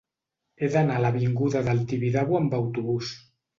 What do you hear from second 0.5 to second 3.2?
He d'anar a l'avinguda del Tibidabo amb autobús.